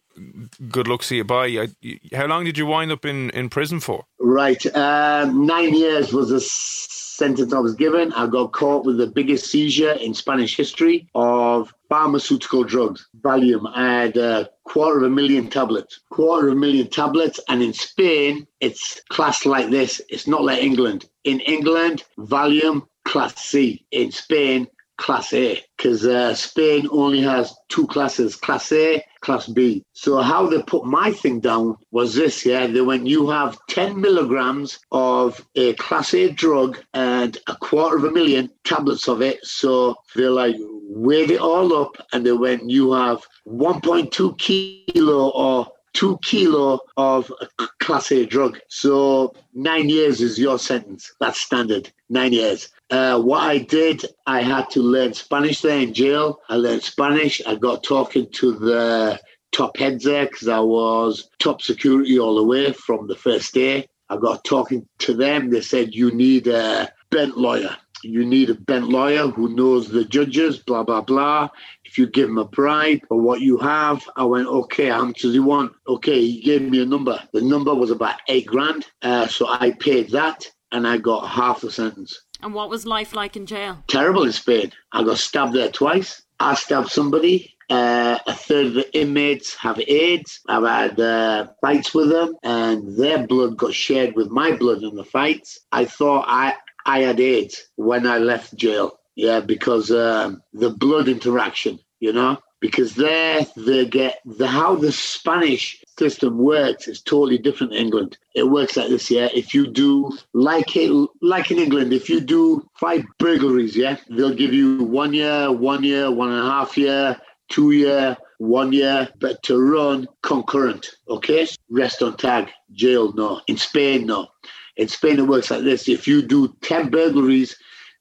[0.68, 1.68] good luck, see you bye.
[2.14, 4.04] How long did you wind up in, in prison for?
[4.18, 8.12] Right, uh, nine years was the sentence I was given.
[8.14, 13.70] I got caught with the biggest seizure in Spanish history of pharmaceutical drugs, Valium.
[13.74, 17.72] I had a quarter of a million tablets, quarter of a million tablets, and in
[17.72, 20.00] Spain it's classed like this.
[20.08, 21.08] It's not like England.
[21.24, 23.84] In England, Valium class C.
[23.90, 24.66] In Spain,
[25.02, 29.84] Class A because uh, Spain only has two classes, Class A, Class B.
[29.94, 32.68] So how they put my thing down was this, yeah.
[32.68, 38.04] They went, you have 10 milligrams of a Class A drug and a quarter of
[38.04, 39.44] a million tablets of it.
[39.44, 45.66] So they're like, weighed it all up and they went, you have 1.2 kilo or
[45.94, 48.58] two kilo of a class A drug.
[48.68, 51.12] So nine years is your sentence.
[51.20, 51.92] That's standard.
[52.08, 52.70] Nine years.
[52.92, 56.40] Uh, what I did, I had to learn Spanish there in jail.
[56.48, 57.40] I learned Spanish.
[57.46, 59.18] I got talking to the
[59.50, 63.88] top heads there because I was top security all the way from the first day.
[64.08, 65.50] I got talking to them.
[65.50, 70.04] They said, You need a bent lawyer you need a bent lawyer who knows the
[70.04, 71.48] judges, blah, blah, blah.
[71.84, 75.22] If you give him a bribe for what you have, I went, okay, how much
[75.22, 75.72] does he want?
[75.86, 77.20] Okay, he gave me a number.
[77.32, 78.86] The number was about eight grand.
[79.02, 82.22] Uh, so I paid that and I got half the sentence.
[82.42, 83.82] And what was life like in jail?
[83.86, 84.72] Terrible in Spain.
[84.92, 86.22] I got stabbed there twice.
[86.40, 87.54] I stabbed somebody.
[87.70, 90.40] Uh, a third of the inmates have AIDS.
[90.48, 94.94] I've had uh, fights with them, and their blood got shared with my blood in
[94.94, 95.60] the fights.
[95.70, 98.98] I thought I, I had AIDS when I left jail.
[99.14, 104.92] Yeah, because um, the blood interaction, you know, because there they get the how the
[104.92, 108.16] Spanish system works is totally different in England.
[108.34, 109.28] It works like this, yeah.
[109.34, 114.34] If you do like it like in England, if you do five burglaries, yeah, they'll
[114.42, 117.20] give you one year, one year, one and a half year,
[117.50, 121.46] two year, one year, but to run concurrent, okay?
[121.68, 123.40] Rest on tag, jail, no.
[123.48, 124.28] In Spain, no.
[124.76, 125.88] In Spain, it works like this.
[125.88, 127.56] If you do 10 burglaries,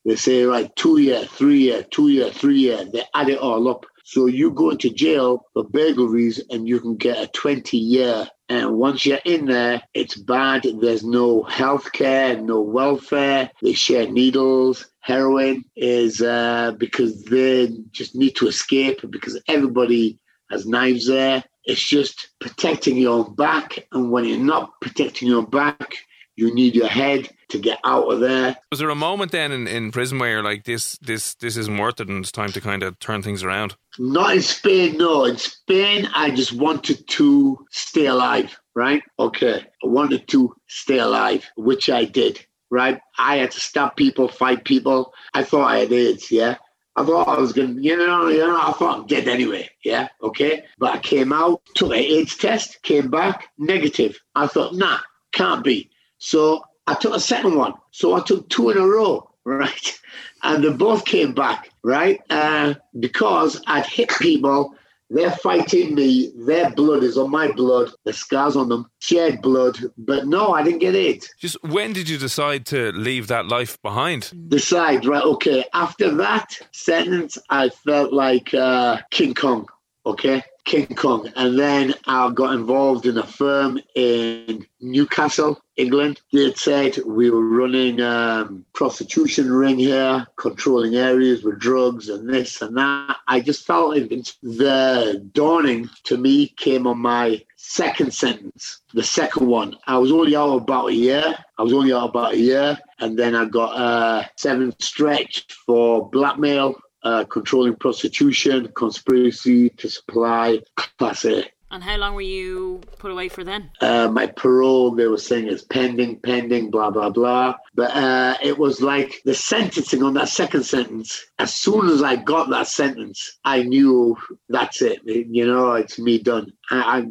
[0.05, 2.85] they say, right, two year, three year, two year, three year.
[2.85, 3.85] They add it all up.
[4.11, 8.27] So you go into jail for burglaries and you can get a 20 year.
[8.49, 10.67] And once you're in there, it's bad.
[10.81, 13.49] There's no health care, no welfare.
[13.61, 14.85] They share needles.
[14.99, 20.19] Heroin is uh, because they just need to escape because everybody
[20.49, 21.41] has knives there.
[21.63, 23.87] It's just protecting your back.
[23.93, 25.95] And when you're not protecting your back,
[26.35, 28.55] you need your head to get out of there.
[28.71, 31.77] Was there a moment then in, in prison where you're like, this, this, this isn't
[31.77, 33.75] worth it, and it's time to kind of turn things around?
[33.99, 35.25] Not in Spain, no.
[35.25, 39.03] In Spain, I just wanted to stay alive, right?
[39.19, 42.99] Okay, I wanted to stay alive, which I did, right?
[43.17, 45.13] I had to stab people, fight people.
[45.33, 46.55] I thought I had AIDS, yeah.
[46.95, 49.69] I thought I was gonna, you know, you know, I thought I'm dead anyway.
[49.83, 50.63] Yeah, okay.
[50.77, 54.19] But I came out, took an AIDS test, came back negative.
[54.35, 54.99] I thought, nah,
[55.31, 55.90] can't be.
[56.21, 57.73] So I took a second one.
[57.89, 59.99] So I took two in a row, right?
[60.43, 62.21] And they both came back, right?
[62.29, 64.75] Uh, because I'd hit people.
[65.09, 66.31] They're fighting me.
[66.37, 67.89] Their blood is on my blood.
[68.05, 69.77] The scars on them, shed blood.
[69.97, 71.27] But no, I didn't get it.
[71.37, 74.31] Just when did you decide to leave that life behind?
[74.47, 75.23] Decide, right?
[75.23, 75.65] Okay.
[75.73, 79.67] After that sentence, I felt like uh, King Kong.
[80.05, 80.43] Okay.
[80.65, 81.29] King Kong.
[81.35, 86.21] And then I got involved in a firm in Newcastle, England.
[86.31, 92.29] They said we were running a um, prostitution ring here, controlling areas with drugs and
[92.29, 93.17] this and that.
[93.27, 94.35] I just felt it.
[94.43, 99.75] The dawning to me came on my second sentence, the second one.
[99.87, 101.35] I was only out about a year.
[101.57, 102.77] I was only out about a year.
[102.99, 110.59] And then I got a seven stretch for blackmail uh, controlling prostitution, conspiracy to supply,
[110.75, 111.45] class A.
[111.71, 113.71] And how long were you put away for then?
[113.79, 117.55] Uh, my parole, they were saying is pending, pending, blah, blah, blah.
[117.73, 121.25] But uh, it was like the sentencing on that second sentence.
[121.39, 124.17] As soon as I got that sentence, I knew
[124.49, 124.99] that's it.
[125.05, 126.51] You know, it's me done.
[126.69, 127.05] I, I,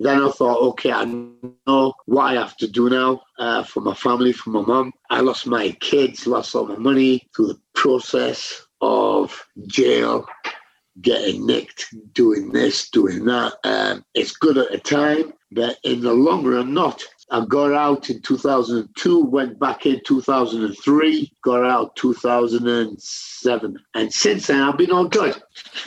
[0.00, 3.94] then I thought, okay, I know what I have to do now uh, for my
[3.94, 4.92] family, for my mom.
[5.08, 10.26] I lost my kids, lost all my money through the process of jail,
[11.00, 13.54] getting nicked, doing this, doing that.
[13.64, 17.02] Um, it's good at the time, but in the long run, not.
[17.30, 23.78] I got out in 2002, went back in 2003, got out 2007.
[23.94, 25.40] And since then, I've been all good.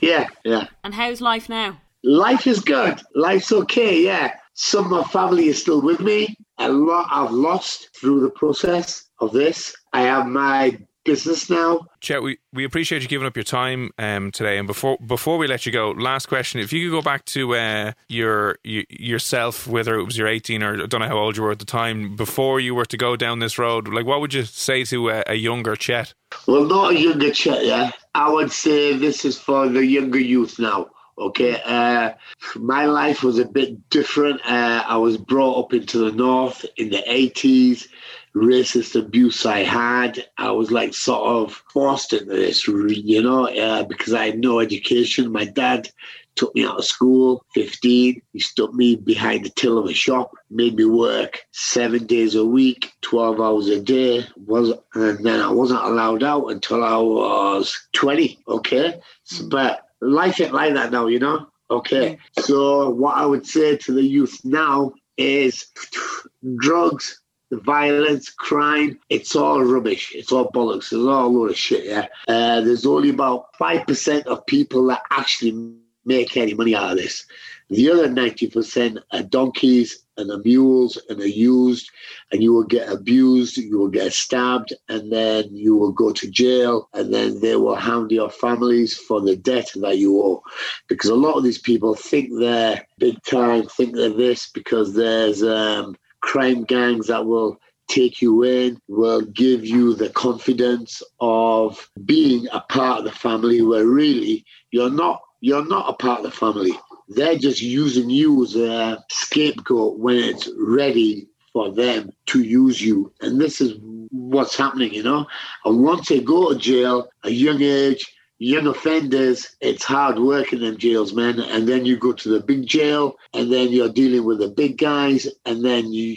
[0.00, 0.68] yeah, yeah.
[0.84, 1.78] And how's life now?
[2.02, 3.02] Life is good.
[3.14, 4.36] Life's okay, yeah.
[4.54, 6.34] Some of my family is still with me.
[6.58, 9.76] A lot I've lost through the process of this.
[9.92, 11.86] I have my business now.
[12.00, 14.58] Chet, we, we appreciate you giving up your time um, today.
[14.58, 17.54] And before before we let you go, last question: If you could go back to
[17.54, 21.36] uh, your, your yourself, whether it was your eighteen or I don't know how old
[21.36, 24.20] you were at the time, before you were to go down this road, like what
[24.20, 26.14] would you say to a, a younger Chet?
[26.46, 27.64] Well, not a younger Chet.
[27.64, 30.90] Yeah, I would say this is for the younger youth now.
[31.18, 32.12] Okay, uh,
[32.56, 34.40] my life was a bit different.
[34.46, 37.88] Uh, I was brought up into the north in the 80s
[38.34, 40.24] racist abuse I had.
[40.38, 44.60] I was like sort of forced into this, you know, uh, because I had no
[44.60, 45.32] education.
[45.32, 45.88] My dad
[46.36, 48.22] took me out of school, 15.
[48.32, 52.44] He stuck me behind the till of a shop, made me work seven days a
[52.44, 54.24] week, 12 hours a day.
[54.46, 59.00] Was And then I wasn't allowed out until I was 20, okay?
[59.24, 61.48] So, but life ain't like that now, you know?
[61.70, 62.18] Okay.
[62.40, 65.66] So what I would say to the youth now is
[66.56, 67.19] drugs
[67.50, 70.12] the violence, crime, it's all rubbish.
[70.14, 70.92] It's all bollocks.
[70.92, 72.06] It's all a load of shit, yeah.
[72.28, 77.26] Uh, there's only about 5% of people that actually make any money out of this.
[77.68, 81.90] The other 90% are donkeys and are mules and are used,
[82.30, 86.30] and you will get abused, you will get stabbed, and then you will go to
[86.30, 90.42] jail, and then they will hound your families for the debt that you owe.
[90.88, 95.42] Because a lot of these people think they're big time, think they're this because there's
[95.42, 102.46] um, crime gangs that will take you in, will give you the confidence of being
[102.52, 106.30] a part of the family where really you're not you're not a part of the
[106.30, 106.78] family.
[107.08, 113.12] They're just using you as a scapegoat when it's ready for them to use you.
[113.20, 113.74] And this is
[114.10, 115.26] what's happening, you know.
[115.64, 120.60] And once they go to jail, a young age, young offenders, it's hard work in
[120.60, 121.38] them jails, man.
[121.38, 124.78] And then you go to the big jail, and then you're dealing with the big
[124.78, 126.16] guys, and then you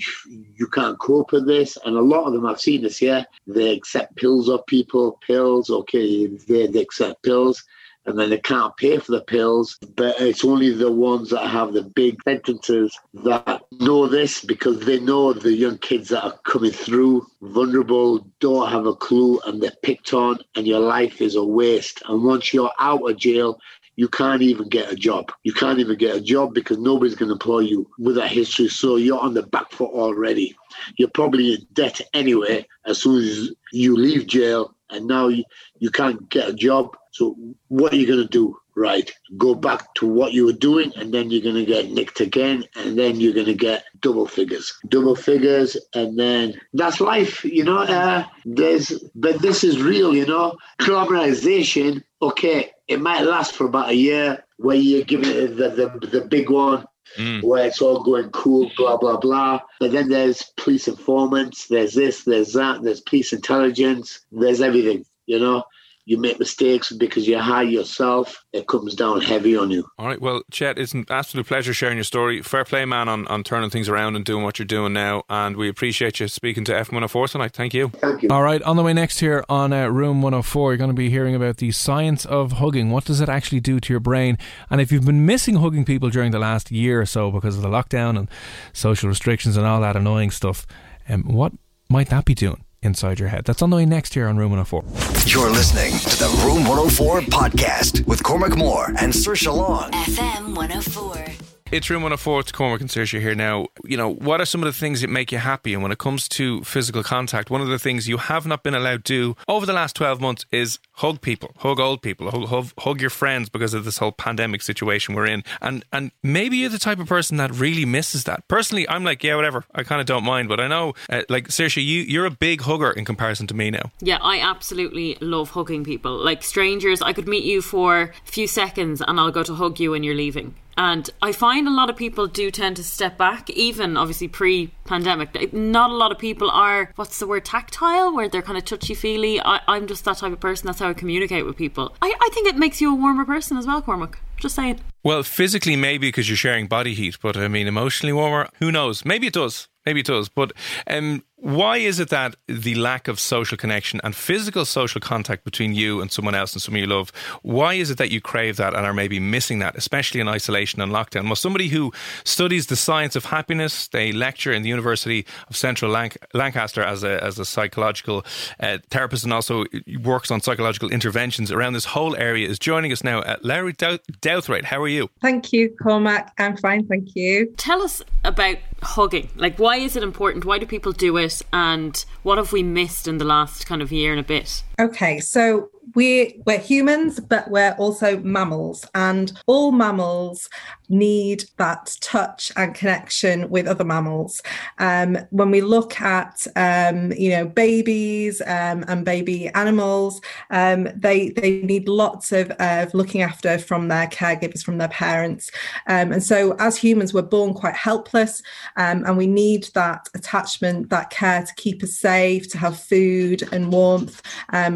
[0.56, 1.78] you can't cope with this.
[1.86, 5.70] And a lot of them, I've seen this, yeah, they accept pills of people, pills,
[5.70, 7.64] okay, they, they accept pills
[8.06, 9.78] and then they can't pay for the pills.
[9.96, 15.00] But it's only the ones that have the big sentences that know this because they
[15.00, 19.72] know the young kids that are coming through vulnerable, don't have a clue, and they're
[19.84, 22.02] picked on, and your life is a waste.
[22.08, 23.60] And once you're out of jail,
[23.96, 25.32] you can't even get a job.
[25.44, 28.68] You can't even get a job because nobody's going to employ you with that history.
[28.68, 30.56] So you're on the back foot already.
[30.98, 35.44] You're probably in debt anyway as soon as you leave jail and now you,
[35.80, 36.96] you can't get a job.
[37.12, 37.36] So
[37.68, 38.58] what are you going to do?
[38.76, 42.22] Right, go back to what you were doing, and then you're going to get nicked
[42.22, 47.46] again, and then you're going to get double figures, double figures, and then that's life,
[47.46, 47.82] you know.
[47.82, 50.58] Uh, there's, but this is real, you know.
[50.80, 56.08] Globalization, okay, it might last for about a year, where you're giving it the the,
[56.08, 56.84] the big one,
[57.18, 57.44] Mm.
[57.44, 59.60] where it's all going cool, blah, blah, blah.
[59.80, 65.40] But then there's police informants, there's this, there's that, there's police intelligence, there's everything, you
[65.40, 65.64] know?
[66.06, 69.88] You make mistakes because you're high yourself, it comes down heavy on you.
[69.98, 70.20] All right.
[70.20, 72.42] Well, Chet, it's an absolute pleasure sharing your story.
[72.42, 75.24] Fair play, man, on, on turning things around and doing what you're doing now.
[75.30, 77.54] And we appreciate you speaking to FM104 tonight.
[77.54, 77.90] Thank you.
[77.90, 78.30] Thank you.
[78.30, 78.62] All right.
[78.64, 81.58] On the way next here on uh, Room 104, you're going to be hearing about
[81.58, 82.90] the science of hugging.
[82.90, 84.38] What does it actually do to your brain?
[84.70, 87.62] And if you've been missing hugging people during the last year or so because of
[87.62, 88.30] the lockdown and
[88.74, 90.68] social restrictions and all that annoying stuff,
[91.08, 91.54] um, what
[91.90, 92.63] might that be doing?
[92.84, 93.46] Inside your head.
[93.46, 94.84] That's on the way next here on Room 104.
[95.26, 99.90] You're listening to the Room 104 podcast with Cormac Moore and Saoirse Long.
[99.92, 101.43] FM 104.
[101.74, 102.42] It's Room 104.
[102.42, 103.66] It's Cormac and Saoirse here now.
[103.84, 105.74] You know, what are some of the things that make you happy?
[105.74, 108.76] And when it comes to physical contact, one of the things you have not been
[108.76, 112.46] allowed to do over the last 12 months is hug people, hug old people, hug,
[112.46, 115.44] hug, hug your friends because of this whole pandemic situation we're in.
[115.64, 118.48] And and maybe you're the type of person that really misses that.
[118.48, 119.66] Personally, I'm like, yeah, whatever.
[119.74, 120.50] I kind of don't mind.
[120.50, 123.72] But I know, uh, like, Saoirse, you, you're a big hugger in comparison to me
[123.72, 123.92] now.
[124.00, 126.24] Yeah, I absolutely love hugging people.
[126.24, 129.80] Like strangers, I could meet you for a few seconds and I'll go to hug
[129.80, 130.54] you when you're leaving.
[130.78, 134.72] And I find a lot of people do tend to step back, even obviously pre
[134.86, 135.54] pandemic.
[135.54, 138.94] Not a lot of people are, what's the word, tactile, where they're kind of touchy
[138.94, 139.40] feely.
[139.44, 140.68] I'm just that type of person.
[140.68, 141.96] That's how I communicate with people.
[142.02, 144.20] I, I think it makes you a warmer person as well, Cormac.
[144.38, 144.80] Just saying.
[145.04, 149.06] Well, physically, maybe because you're sharing body heat, but I mean, emotionally warmer, who knows?
[149.06, 149.68] Maybe it does.
[149.86, 150.30] Maybe it does.
[150.30, 150.54] But
[150.88, 155.74] um, why is it that the lack of social connection and physical social contact between
[155.74, 158.74] you and someone else and someone you love, why is it that you crave that
[158.74, 161.26] and are maybe missing that, especially in isolation and lockdown?
[161.26, 161.92] Well, somebody who
[162.24, 167.04] studies the science of happiness, they lecture in the University of Central Lanc- Lancaster as
[167.04, 168.26] a, as a psychological
[168.62, 169.66] uh, therapist and also
[170.02, 173.20] works on psychological interventions around this whole area, is joining us now.
[173.20, 175.10] Uh, Larry Douthwaite, how are you?
[175.22, 176.32] Thank you, Cormac.
[176.38, 177.54] I'm fine, thank you.
[177.58, 179.30] Tell us about hugging.
[179.36, 180.46] Like, why is it important?
[180.46, 181.42] Why do people do it?
[181.52, 184.64] and what have we missed in the last kind of year and a bit?
[184.80, 190.50] Okay, so we we're humans, but we're also mammals, and all mammals
[190.90, 194.42] need that touch and connection with other mammals.
[194.80, 201.30] Um, when we look at um, you know babies um, and baby animals, um, they
[201.30, 205.52] they need lots of, of looking after from their caregivers, from their parents,
[205.88, 208.42] um, and so as humans, we're born quite helpless,
[208.78, 213.44] um, and we need that attachment, that care to keep us safe, to have food
[213.52, 214.22] and warmth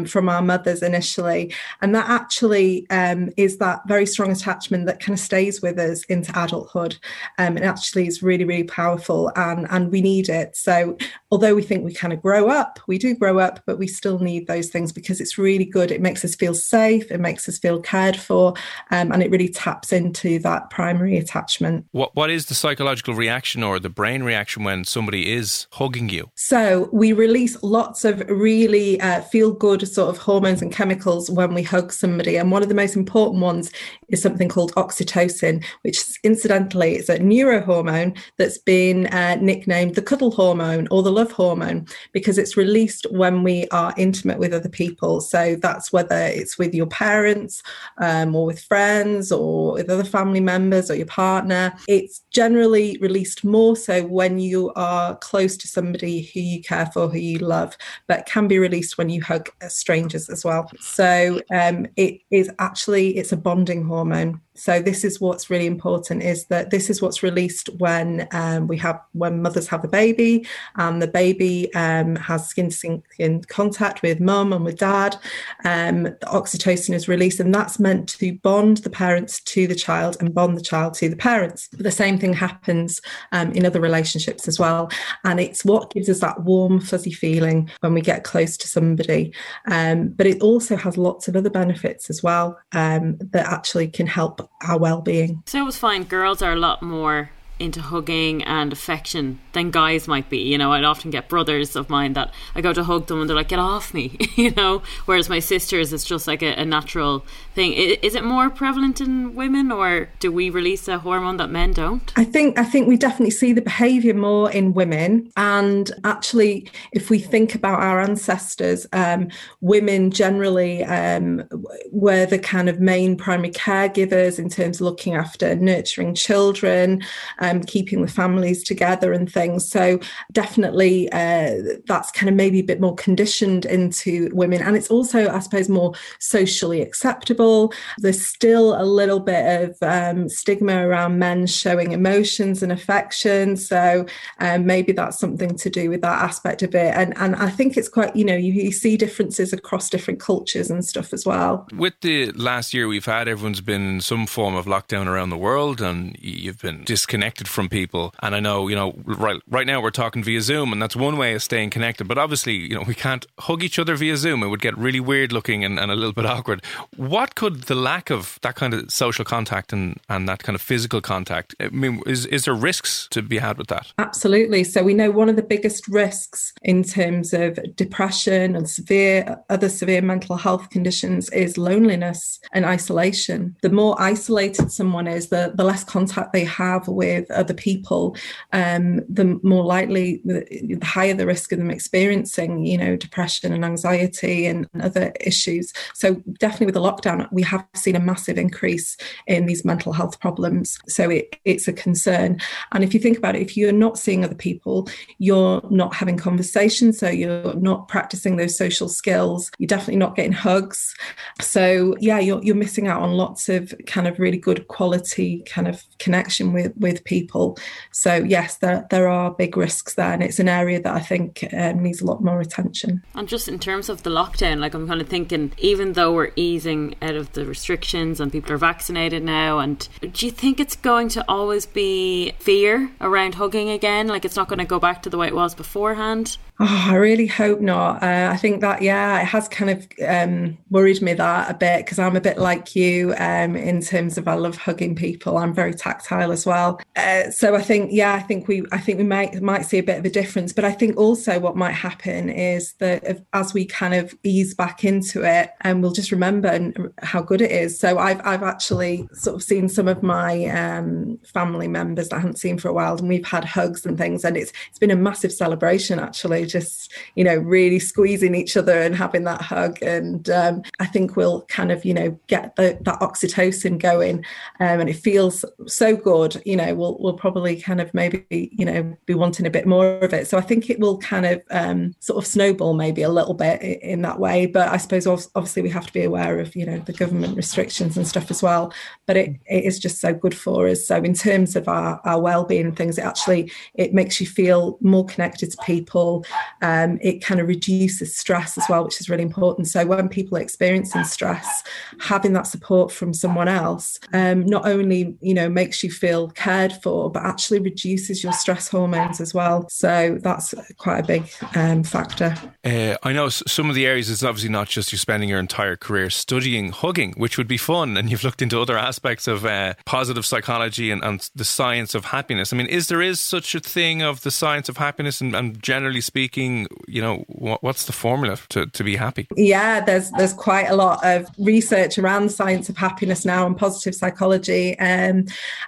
[0.06, 1.54] from our mothers initially initially.
[1.80, 6.02] And that actually um, is that very strong attachment that kind of stays with us
[6.04, 6.98] into adulthood.
[7.38, 10.56] Um, and actually is really, really powerful and, and we need it.
[10.56, 10.96] So
[11.30, 14.18] although we think we kind of grow up, we do grow up, but we still
[14.18, 15.90] need those things because it's really good.
[15.90, 18.54] It makes us feel safe, it makes us feel cared for,
[18.90, 21.86] um, and it really taps into that primary attachment.
[21.92, 26.30] What What is the psychological reaction or the brain reaction when somebody is hugging you?
[26.34, 31.30] So we release lots of really uh, feel good sort of hormones and chemicals chemicals
[31.30, 32.36] when we hug somebody.
[32.36, 33.70] And one of the most important ones
[34.08, 40.30] is something called oxytocin, which incidentally is a neurohormone that's been uh, nicknamed the cuddle
[40.30, 45.20] hormone or the love hormone because it's released when we are intimate with other people.
[45.20, 47.62] So that's whether it's with your parents
[47.98, 51.74] um, or with friends or with other family members or your partner.
[51.86, 57.08] It's generally released more so when you are close to somebody who you care for,
[57.08, 60.70] who you love, but can be released when you hug strangers as well.
[60.80, 64.40] So um, it is actually it's a bonding hormone hormone.
[64.58, 68.76] So this is what's really important is that this is what's released when um, we
[68.78, 70.46] have when mothers have a baby
[70.76, 73.02] and the baby um, has skin skin
[73.48, 75.16] contact with mum and with dad.
[75.64, 80.16] Um, the oxytocin is released, and that's meant to bond the parents to the child
[80.18, 81.68] and bond the child to the parents.
[81.68, 83.00] The same thing happens
[83.30, 84.90] um, in other relationships as well,
[85.24, 89.32] and it's what gives us that warm, fuzzy feeling when we get close to somebody.
[89.70, 94.06] Um, but it also has lots of other benefits as well um, that actually can
[94.06, 95.42] help our well-being.
[95.46, 96.04] So it was fine.
[96.04, 100.38] Girls are a lot more into hugging and affection than guys might be.
[100.38, 103.28] You know, I'd often get brothers of mine that I go to hug them and
[103.28, 104.82] they're like, "Get off me," you know.
[105.06, 107.72] Whereas my sisters, it's just like a, a natural thing.
[107.72, 112.12] Is it more prevalent in women, or do we release a hormone that men don't?
[112.16, 117.10] I think I think we definitely see the behaviour more in women, and actually, if
[117.10, 119.28] we think about our ancestors, um,
[119.60, 121.42] women generally um,
[121.90, 127.02] were the kind of main primary caregivers in terms of looking after and nurturing children.
[127.40, 129.68] Um, um, keeping the families together and things.
[129.68, 130.00] So
[130.32, 134.62] definitely uh, that's kind of maybe a bit more conditioned into women.
[134.62, 137.72] And it's also, I suppose, more socially acceptable.
[137.98, 143.56] There's still a little bit of um, stigma around men showing emotions and affection.
[143.56, 144.06] So
[144.40, 146.94] um, maybe that's something to do with that aspect of it.
[146.94, 150.70] And, and I think it's quite, you know, you, you see differences across different cultures
[150.70, 151.66] and stuff as well.
[151.72, 155.36] With the last year we've had, everyone's been in some form of lockdown around the
[155.36, 158.14] world and you've been disconnected disconnected from people.
[158.22, 161.16] And I know, you know, right right now we're talking via Zoom, and that's one
[161.16, 162.08] way of staying connected.
[162.08, 164.42] But obviously, you know, we can't hug each other via Zoom.
[164.42, 166.62] It would get really weird looking and, and a little bit awkward.
[166.96, 170.62] What could the lack of that kind of social contact and, and that kind of
[170.62, 171.54] physical contact?
[171.60, 173.92] I mean, is is there risks to be had with that?
[173.98, 174.64] Absolutely.
[174.64, 179.68] So we know one of the biggest risks in terms of depression and severe other
[179.68, 183.56] severe mental health conditions is loneliness and isolation.
[183.62, 188.16] The more isolated someone is, the, the less contact they have with other people,
[188.52, 193.64] um, the more likely, the higher the risk of them experiencing, you know, depression and
[193.64, 195.72] anxiety and other issues.
[195.94, 200.20] So definitely with the lockdown, we have seen a massive increase in these mental health
[200.20, 200.78] problems.
[200.88, 202.40] So it, it's a concern.
[202.72, 206.16] And if you think about it, if you're not seeing other people, you're not having
[206.16, 209.50] conversations, so you're not practicing those social skills.
[209.58, 210.94] You're definitely not getting hugs.
[211.40, 215.68] So yeah, you're you're missing out on lots of kind of really good quality kind
[215.68, 217.58] of connection with with people people.
[217.92, 221.44] So yes, there there are big risks there, and it's an area that I think
[221.52, 223.02] um, needs a lot more attention.
[223.14, 226.32] And just in terms of the lockdown, like I'm kind of thinking, even though we're
[226.36, 230.76] easing out of the restrictions and people are vaccinated now, and do you think it's
[230.76, 234.08] going to always be fear around hugging again?
[234.08, 236.38] Like it's not going to go back to the way it was beforehand?
[236.60, 238.02] Oh, I really hope not.
[238.02, 241.84] Uh, I think that, yeah, it has kind of um, worried me that a bit
[241.84, 245.38] because I'm a bit like you um, in terms of I love hugging people.
[245.38, 246.80] I'm very tactile as well.
[246.96, 249.84] Uh, so I think, yeah, I think we, I think we might might see a
[249.84, 250.52] bit of a difference.
[250.52, 254.52] But I think also what might happen is that if, as we kind of ease
[254.52, 257.78] back into it, and um, we'll just remember how good it is.
[257.78, 262.18] So I've I've actually sort of seen some of my um, family members that I
[262.18, 264.90] haven't seen for a while, and we've had hugs and things, and it's it's been
[264.90, 269.82] a massive celebration actually just you know really squeezing each other and having that hug.
[269.82, 274.24] And um, i think we'll kind of you know get the, that oxytocin going.
[274.60, 278.64] Um, and it feels so good you know we'll, we'll probably kind of maybe you
[278.64, 280.26] know be wanting a bit more of it.
[280.26, 283.60] So i think it will kind of um, sort of snowball maybe a little bit
[283.62, 284.46] in that way.
[284.46, 287.96] But i suppose obviously we have to be aware of you know the government restrictions
[287.96, 288.72] and stuff as well.
[289.06, 290.86] But it, it is just so good for us.
[290.86, 294.78] So in terms of our, our well-being and things it actually it makes you feel
[294.80, 296.24] more connected to people
[296.62, 299.68] um, it kind of reduces stress as well, which is really important.
[299.68, 301.62] So when people are experiencing stress,
[302.00, 306.72] having that support from someone else um, not only you know makes you feel cared
[306.82, 309.68] for, but actually reduces your stress hormones as well.
[309.68, 312.34] So that's quite a big um, factor.
[312.64, 315.76] Uh, I know some of the areas is obviously not just you spending your entire
[315.76, 319.74] career studying hugging, which would be fun, and you've looked into other aspects of uh,
[319.84, 322.52] positive psychology and, and, the science of happiness.
[322.52, 325.62] I mean, is there is such a thing of the science of happiness, and, and
[325.62, 329.26] generally speaking speaking, you know, what, what's the formula to, to be happy?
[329.34, 333.56] Yeah, there's there's quite a lot of research around the science of happiness now and
[333.56, 335.24] positive psychology, um,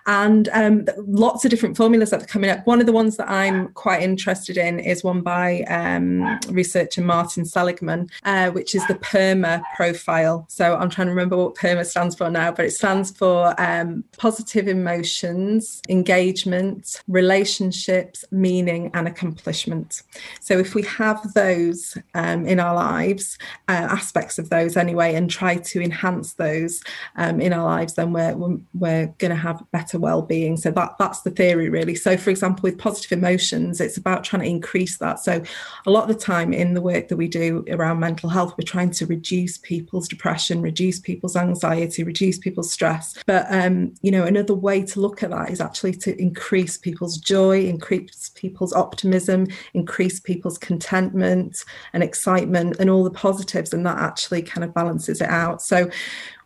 [0.07, 2.67] and um, lots of different formulas that are coming up.
[2.67, 7.47] One of the ones that I'm quite interested in is one by um, researcher Martin
[7.47, 10.45] Seligman, uh, which is the PERMA profile.
[10.49, 14.05] So I'm trying to remember what PERMA stands for now, but it stands for um,
[14.19, 20.03] positive emotions, engagement, relationships, meaning, and accomplishment.
[20.41, 23.39] So So if we have those um, in our lives,
[23.69, 26.83] uh, aspects of those anyway, and try to enhance those
[27.15, 28.35] um, in our lives, then we're
[28.75, 30.57] we're going to have better well-being.
[30.57, 31.95] So that that's the theory really.
[31.95, 35.21] So for example, with positive emotions, it's about trying to increase that.
[35.21, 35.41] So
[35.87, 38.65] a lot of the time in the work that we do around mental health, we're
[38.65, 43.15] trying to reduce people's depression, reduce people's anxiety, reduce people's stress.
[43.25, 47.19] But um, you know, another way to look at that is actually to increase people's
[47.19, 53.99] joy, increase people's optimism, increase people's contentment and excitement and all the positives, and that
[53.99, 55.63] actually kind of balances it out.
[55.63, 55.91] So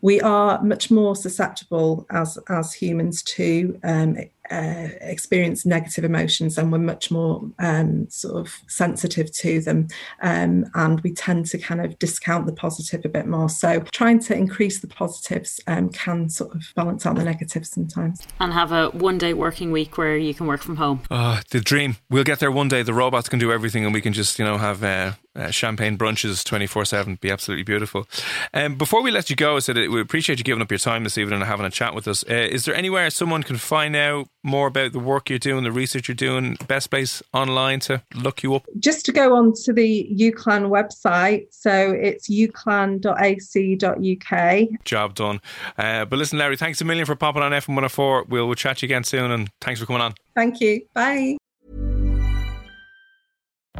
[0.00, 4.18] we are much more susceptible as as humans to um,
[4.50, 9.88] uh, experience negative emotions and we're much more um, sort of sensitive to them.
[10.22, 13.48] Um, and we tend to kind of discount the positive a bit more.
[13.48, 18.22] So trying to increase the positives um, can sort of balance out the negatives sometimes.
[18.40, 21.02] And have a one day working week where you can work from home.
[21.10, 21.96] Oh, the dream.
[22.10, 22.82] We'll get there one day.
[22.82, 25.98] The robots can do everything and we can just you know have uh, uh, champagne
[25.98, 28.06] brunches 24 7 be absolutely beautiful.
[28.52, 31.04] Um, before we let you go, I said we appreciate you giving up your time
[31.04, 32.24] this evening and having a chat with us.
[32.28, 35.72] Uh, is there anywhere someone can find out more about the work you're doing, the
[35.72, 38.66] research you're doing, best place online to look you up?
[38.78, 41.46] Just to go on to the UCLAN website.
[41.50, 44.84] So it's uclan.ac.uk.
[44.84, 45.40] Job done.
[45.76, 48.24] Uh, but listen, Larry, thanks a million for popping on FM 104.
[48.28, 50.14] We'll, we'll chat you again soon and thanks for coming on.
[50.34, 50.82] Thank you.
[50.94, 51.36] Bye.